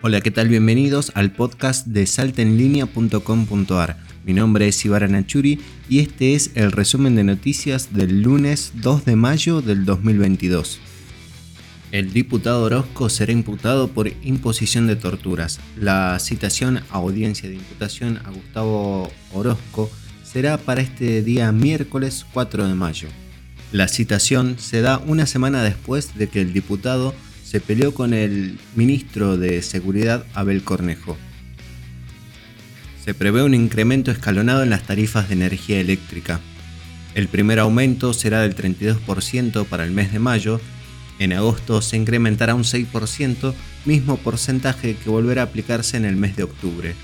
Hola, 0.00 0.20
¿qué 0.20 0.30
tal? 0.30 0.46
Bienvenidos 0.46 1.10
al 1.16 1.32
podcast 1.32 1.84
de 1.88 2.06
saltenlinea.com.ar. 2.06 3.96
Mi 4.24 4.32
nombre 4.32 4.68
es 4.68 4.84
Ibarra 4.84 5.08
Nachuri 5.08 5.58
y 5.88 5.98
este 5.98 6.36
es 6.36 6.52
el 6.54 6.70
resumen 6.70 7.16
de 7.16 7.24
noticias 7.24 7.92
del 7.92 8.22
lunes 8.22 8.74
2 8.76 9.04
de 9.04 9.16
mayo 9.16 9.60
del 9.60 9.84
2022. 9.84 10.78
El 11.90 12.12
diputado 12.12 12.62
Orozco 12.62 13.08
será 13.08 13.32
imputado 13.32 13.88
por 13.88 14.06
imposición 14.22 14.86
de 14.86 14.94
torturas. 14.94 15.58
La 15.76 16.16
citación 16.20 16.76
a 16.76 16.98
audiencia 16.98 17.48
de 17.48 17.56
imputación 17.56 18.18
a 18.18 18.30
Gustavo 18.30 19.10
Orozco 19.34 19.90
será 20.22 20.58
para 20.58 20.80
este 20.80 21.24
día 21.24 21.50
miércoles 21.50 22.24
4 22.32 22.68
de 22.68 22.74
mayo. 22.74 23.08
La 23.72 23.88
citación 23.88 24.60
se 24.60 24.80
da 24.80 24.98
una 24.98 25.26
semana 25.26 25.64
después 25.64 26.16
de 26.16 26.28
que 26.28 26.40
el 26.40 26.52
diputado 26.52 27.16
se 27.48 27.60
peleó 27.60 27.94
con 27.94 28.12
el 28.12 28.58
ministro 28.76 29.38
de 29.38 29.62
Seguridad 29.62 30.26
Abel 30.34 30.62
Cornejo. 30.62 31.16
Se 33.02 33.14
prevé 33.14 33.42
un 33.42 33.54
incremento 33.54 34.10
escalonado 34.10 34.62
en 34.62 34.68
las 34.68 34.82
tarifas 34.82 35.28
de 35.28 35.34
energía 35.36 35.80
eléctrica. 35.80 36.40
El 37.14 37.28
primer 37.28 37.58
aumento 37.58 38.12
será 38.12 38.42
del 38.42 38.54
32% 38.54 39.64
para 39.64 39.84
el 39.84 39.92
mes 39.92 40.12
de 40.12 40.18
mayo, 40.18 40.60
en 41.18 41.32
agosto 41.32 41.80
se 41.80 41.96
incrementará 41.96 42.54
un 42.54 42.64
6%, 42.64 43.54
mismo 43.86 44.18
porcentaje 44.18 44.94
que 44.96 45.08
volverá 45.08 45.40
a 45.40 45.46
aplicarse 45.46 45.96
en 45.96 46.04
el 46.04 46.16
mes 46.16 46.36
de 46.36 46.42
octubre. 46.42 46.94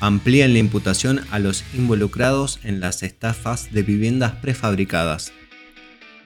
Amplían 0.00 0.54
la 0.54 0.60
imputación 0.60 1.20
a 1.30 1.38
los 1.40 1.62
involucrados 1.74 2.58
en 2.64 2.80
las 2.80 3.02
estafas 3.02 3.70
de 3.70 3.82
viviendas 3.82 4.32
prefabricadas. 4.36 5.34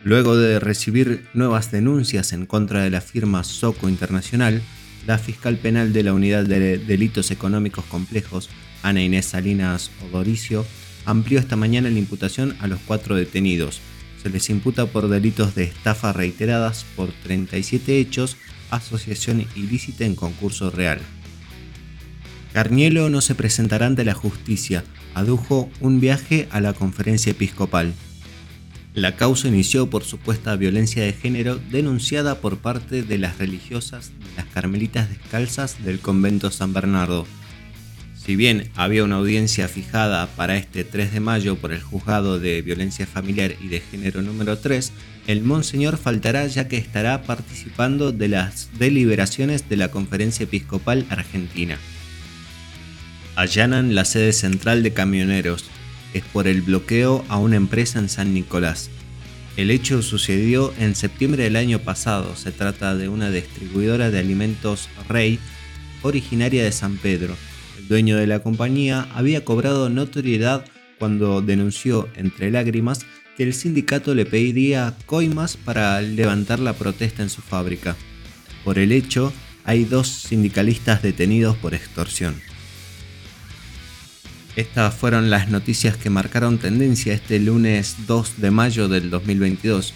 Luego 0.04 0.36
de 0.36 0.60
recibir 0.60 1.24
nuevas 1.32 1.70
denuncias 1.70 2.34
en 2.34 2.44
contra 2.44 2.82
de 2.82 2.90
la 2.90 3.00
firma 3.00 3.42
Soco 3.42 3.88
Internacional, 3.88 4.60
la 5.06 5.16
fiscal 5.16 5.56
penal 5.56 5.94
de 5.94 6.02
la 6.02 6.12
Unidad 6.12 6.44
de 6.44 6.76
Delitos 6.76 7.30
Económicos 7.30 7.86
Complejos, 7.86 8.50
Ana 8.82 9.02
Inés 9.02 9.24
Salinas 9.24 9.90
Odoricio, 10.06 10.66
amplió 11.06 11.38
esta 11.38 11.56
mañana 11.56 11.88
la 11.88 11.98
imputación 11.98 12.54
a 12.60 12.66
los 12.66 12.80
cuatro 12.80 13.16
detenidos. 13.16 13.80
Se 14.22 14.28
les 14.28 14.50
imputa 14.50 14.84
por 14.84 15.08
delitos 15.08 15.54
de 15.54 15.64
estafa 15.64 16.12
reiteradas 16.12 16.84
por 16.96 17.10
37 17.22 17.98
hechos, 17.98 18.36
asociación 18.70 19.46
ilícita 19.56 20.04
en 20.04 20.16
concurso 20.16 20.70
real. 20.70 20.98
Carnielo 22.52 23.08
no 23.08 23.22
se 23.22 23.34
presentará 23.34 23.86
ante 23.86 24.04
la 24.04 24.14
justicia, 24.14 24.84
adujo 25.14 25.70
un 25.80 25.98
viaje 26.00 26.46
a 26.50 26.60
la 26.60 26.74
conferencia 26.74 27.32
episcopal. 27.32 27.94
La 28.94 29.16
causa 29.16 29.48
inició 29.48 29.90
por 29.90 30.04
supuesta 30.04 30.54
violencia 30.54 31.02
de 31.02 31.12
género 31.12 31.56
denunciada 31.56 32.36
por 32.36 32.58
parte 32.58 33.02
de 33.02 33.18
las 33.18 33.38
religiosas 33.38 34.12
de 34.20 34.36
las 34.36 34.46
Carmelitas 34.46 35.10
Descalzas 35.10 35.84
del 35.84 35.98
convento 35.98 36.52
San 36.52 36.72
Bernardo. 36.72 37.26
Si 38.14 38.36
bien 38.36 38.70
había 38.76 39.02
una 39.02 39.16
audiencia 39.16 39.66
fijada 39.66 40.28
para 40.28 40.56
este 40.56 40.84
3 40.84 41.12
de 41.12 41.18
mayo 41.18 41.56
por 41.56 41.72
el 41.72 41.82
juzgado 41.82 42.38
de 42.38 42.62
violencia 42.62 43.04
familiar 43.04 43.56
y 43.60 43.66
de 43.66 43.80
género 43.80 44.22
número 44.22 44.58
3, 44.58 44.92
el 45.26 45.42
monseñor 45.42 45.98
faltará 45.98 46.46
ya 46.46 46.68
que 46.68 46.76
estará 46.76 47.24
participando 47.24 48.12
de 48.12 48.28
las 48.28 48.70
deliberaciones 48.78 49.68
de 49.68 49.76
la 49.76 49.88
Conferencia 49.88 50.44
Episcopal 50.44 51.04
Argentina. 51.10 51.78
Allanan 53.34 53.96
la 53.96 54.04
sede 54.04 54.32
central 54.32 54.84
de 54.84 54.92
camioneros, 54.92 55.64
es 56.14 56.24
por 56.24 56.48
el 56.48 56.62
bloqueo 56.62 57.24
a 57.28 57.36
una 57.36 57.56
empresa 57.56 57.98
en 57.98 58.08
San 58.08 58.32
Nicolás. 58.32 58.90
El 59.56 59.70
hecho 59.70 60.02
sucedió 60.02 60.72
en 60.78 60.94
septiembre 60.94 61.44
del 61.44 61.56
año 61.56 61.78
pasado. 61.78 62.34
Se 62.34 62.50
trata 62.50 62.96
de 62.96 63.08
una 63.08 63.30
distribuidora 63.30 64.10
de 64.10 64.18
alimentos 64.18 64.88
Rey, 65.08 65.38
originaria 66.02 66.64
de 66.64 66.72
San 66.72 66.96
Pedro. 66.96 67.36
El 67.78 67.88
dueño 67.88 68.16
de 68.16 68.26
la 68.26 68.40
compañía 68.40 69.06
había 69.14 69.44
cobrado 69.44 69.90
notoriedad 69.90 70.64
cuando 70.98 71.42
denunció 71.42 72.08
entre 72.16 72.50
lágrimas 72.50 73.06
que 73.36 73.42
el 73.42 73.54
sindicato 73.54 74.14
le 74.14 74.26
pediría 74.26 74.94
coimas 75.06 75.56
para 75.56 76.00
levantar 76.00 76.60
la 76.60 76.72
protesta 76.72 77.22
en 77.22 77.30
su 77.30 77.42
fábrica. 77.42 77.96
Por 78.64 78.78
el 78.78 78.92
hecho, 78.92 79.32
hay 79.64 79.84
dos 79.84 80.08
sindicalistas 80.08 81.02
detenidos 81.02 81.56
por 81.56 81.74
extorsión. 81.74 82.34
Estas 84.56 84.94
fueron 84.94 85.30
las 85.30 85.50
noticias 85.50 85.96
que 85.96 86.10
marcaron 86.10 86.58
tendencia 86.58 87.12
este 87.12 87.40
lunes 87.40 87.96
2 88.06 88.40
de 88.40 88.50
mayo 88.52 88.86
del 88.86 89.10
2022. 89.10 89.92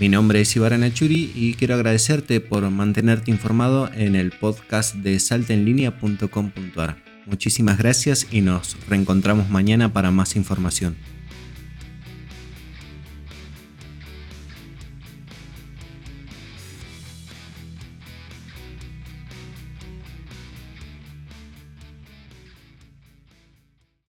Mi 0.00 0.08
nombre 0.08 0.40
es 0.40 0.56
Ibarana 0.56 0.92
Churi 0.92 1.32
y 1.34 1.54
quiero 1.54 1.76
agradecerte 1.76 2.40
por 2.40 2.68
mantenerte 2.68 3.30
informado 3.30 3.88
en 3.94 4.16
el 4.16 4.32
podcast 4.32 4.96
de 4.96 5.20
saltenlinea.com.ar. 5.20 6.96
Muchísimas 7.26 7.78
gracias 7.78 8.26
y 8.32 8.40
nos 8.40 8.76
reencontramos 8.88 9.50
mañana 9.50 9.92
para 9.92 10.10
más 10.10 10.34
información. 10.34 10.96